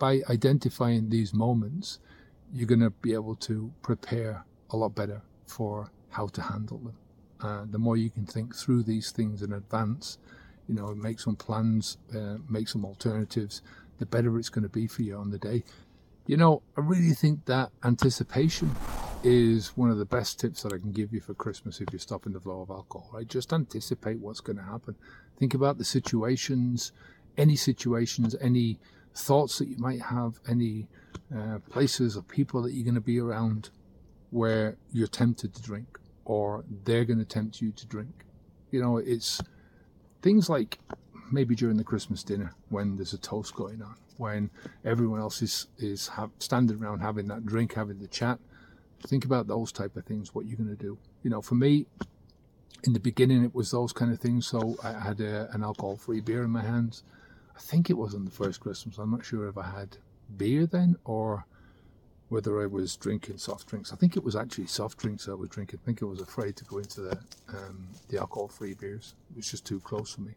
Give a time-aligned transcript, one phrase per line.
[0.00, 2.00] by identifying these moments,
[2.52, 6.96] you're going to be able to prepare a lot better for how to handle them.
[7.40, 10.18] Uh, the more you can think through these things in advance,
[10.66, 13.62] you know, make some plans, uh, make some alternatives,
[13.98, 15.62] the better it's going to be for you on the day.
[16.26, 18.74] You know, I really think that anticipation
[19.22, 22.00] is one of the best tips that I can give you for Christmas if you're
[22.00, 23.26] stopping the flow of alcohol, right?
[23.28, 24.96] Just anticipate what's going to happen.
[25.38, 26.92] Think about the situations,
[27.36, 28.78] any situations, any
[29.14, 30.86] thoughts that you might have, any
[31.34, 33.70] uh, places or people that you're going to be around
[34.30, 38.24] where you're tempted to drink or they're going to tempt you to drink.
[38.70, 39.40] You know, it's
[40.22, 40.78] things like
[41.32, 44.50] maybe during the Christmas dinner when there's a toast going on, when
[44.84, 48.38] everyone else is is standing around having that drink, having the chat.
[49.02, 50.34] Think about those type of things.
[50.34, 50.98] What you're going to do.
[51.22, 51.86] You know, for me,
[52.84, 54.46] in the beginning, it was those kind of things.
[54.46, 57.02] So I had a, an alcohol-free beer in my hands.
[57.60, 58.96] I think it was on the first Christmas.
[58.96, 59.98] I'm not sure if I had
[60.36, 61.44] beer then or
[62.30, 63.92] whether I was drinking soft drinks.
[63.92, 65.78] I think it was actually soft drinks I was drinking.
[65.82, 69.14] I think I was afraid to go into the um, the alcohol-free beers.
[69.30, 70.32] It was just too close for me.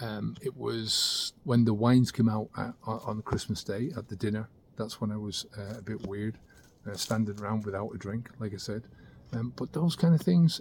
[0.00, 4.48] Um, it was when the wines came out at, on Christmas Day at the dinner.
[4.76, 6.38] That's when I was uh, a bit weird,
[6.86, 8.82] uh, standing around without a drink, like I said.
[9.32, 10.60] Um, but those kind of things,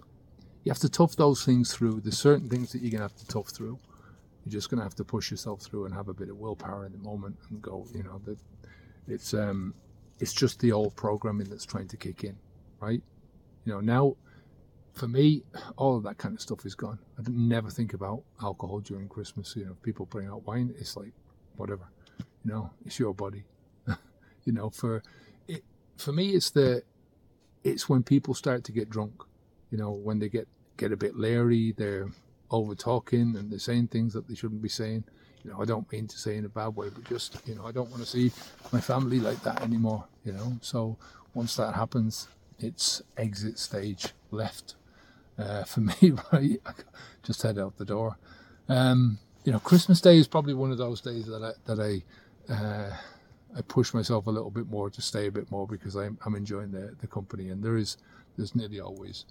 [0.64, 2.02] you have to tough those things through.
[2.02, 3.78] There's certain things that you're gonna have to tough through.
[4.50, 6.92] You're just gonna have to push yourself through and have a bit of willpower in
[6.92, 7.86] the moment and go.
[7.94, 8.40] You know that
[9.08, 9.76] it's um
[10.20, 12.36] it's just the old programming that's trying to kick in,
[12.80, 13.04] right?
[13.66, 14.16] You know, now
[14.94, 15.44] for me,
[15.78, 16.98] all of that kind of stuff is gone.
[17.20, 19.56] I never think about alcohol during Christmas.
[19.56, 21.14] You know, people bring out wine, it's like
[21.56, 21.88] whatever.
[22.44, 23.44] You know, it's your body.
[24.46, 25.04] you know, for
[25.48, 25.64] it,
[25.98, 26.82] for me, it's the
[27.64, 29.22] it's when people start to get drunk.
[29.70, 32.10] You know, when they get get a bit leery, they're
[32.52, 35.04] over talking and they're saying things that they shouldn't be saying
[35.44, 37.66] you know, I don't mean to say in a bad way, but just, you know,
[37.66, 38.32] I don't want to see
[38.72, 40.58] my family like that anymore, you know.
[40.62, 40.98] So
[41.34, 42.28] once that happens,
[42.60, 44.76] it's exit stage left
[45.38, 46.60] uh, for me, right?
[46.66, 46.74] I
[47.24, 48.18] just head out the door.
[48.68, 52.54] Um, you know, Christmas Day is probably one of those days that I, that I,
[52.54, 52.94] uh,
[53.58, 56.36] I push myself a little bit more to stay a bit more because I'm, I'm
[56.36, 57.98] enjoying the, the company and there is,
[58.36, 59.26] there's nearly always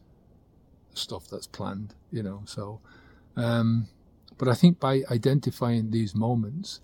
[0.95, 2.81] stuff that's planned, you know, so,
[3.39, 3.87] um,
[4.37, 6.81] but I think by identifying these moments,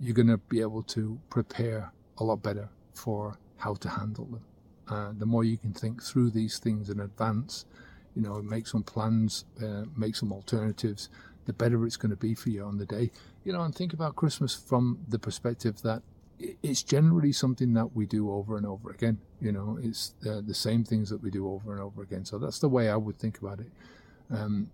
[0.00, 4.44] you're going to be able to prepare a lot better for how to handle them.
[4.86, 7.64] Uh, the more you can think through these things in advance,
[8.14, 11.08] you know, make some plans, uh, make some alternatives,
[11.46, 13.10] the better it's going to be for you on the day.
[13.44, 16.02] You know, and think about Christmas from the perspective that
[16.62, 19.18] it's generally something that we do over and over again.
[19.40, 22.24] You know, it's the, the same things that we do over and over again.
[22.24, 23.70] So that's the way I would think about it.
[24.30, 24.70] Um,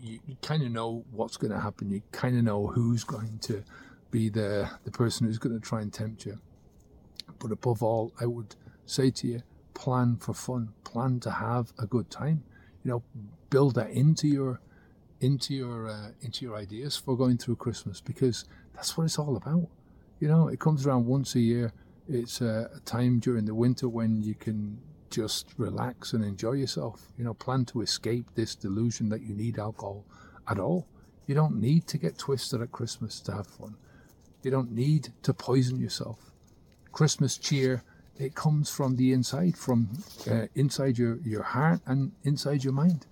[0.00, 1.90] you, you kind of know what's going to happen.
[1.90, 3.64] You kind of know who's going to
[4.10, 6.38] be the the person who's going to try and tempt you.
[7.38, 9.42] But above all, I would say to you,
[9.74, 10.74] plan for fun.
[10.84, 12.42] Plan to have a good time.
[12.84, 13.02] You know,
[13.50, 14.60] build that into your
[15.20, 19.36] into your uh, into your ideas for going through Christmas because that's what it's all
[19.36, 19.68] about.
[20.18, 21.72] You know, it comes around once a year.
[22.08, 24.78] It's a, a time during the winter when you can
[25.10, 27.08] just relax and enjoy yourself.
[27.18, 30.04] You know, plan to escape this delusion that you need alcohol
[30.48, 30.86] at all.
[31.26, 33.76] You don't need to get twisted at Christmas to have fun.
[34.42, 36.32] You don't need to poison yourself.
[36.92, 37.82] Christmas cheer,
[38.18, 39.88] it comes from the inside, from
[40.30, 43.06] uh, inside your, your heart and inside your mind.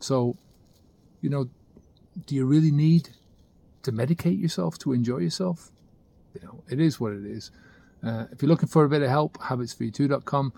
[0.00, 0.36] So,
[1.20, 1.48] you know,
[2.26, 3.10] do you really need
[3.82, 5.70] to medicate yourself to enjoy yourself?
[6.34, 7.50] You know, it is what it is.
[8.04, 10.52] Uh, if you're looking for a bit of help, habitsv2.com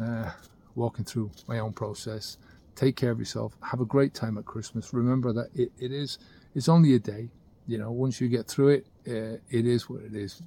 [0.00, 0.30] uh,
[0.74, 2.38] walking through my own process.
[2.74, 3.56] Take care of yourself.
[3.62, 4.92] Have a great time at Christmas.
[4.92, 6.18] Remember that it, it is
[6.54, 7.28] it's only a day.
[7.66, 10.42] You know, once you get through it, uh, it is what it is.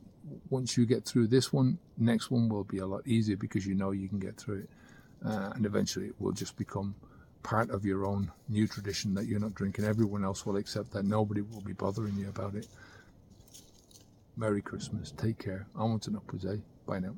[0.49, 3.75] Once you get through this one, next one will be a lot easier because you
[3.75, 4.69] know you can get through it,
[5.25, 6.95] uh, and eventually it will just become
[7.43, 9.85] part of your own new tradition that you're not drinking.
[9.85, 11.05] Everyone else will accept that.
[11.05, 12.67] Nobody will be bothering you about it.
[14.35, 15.11] Merry Christmas.
[15.15, 15.67] Take care.
[15.75, 16.57] Onwards and upwards, eh?
[16.87, 17.15] Bye now.